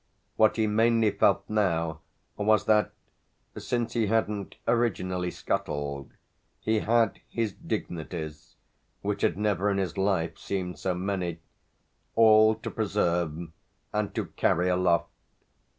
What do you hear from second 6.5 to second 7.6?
he had his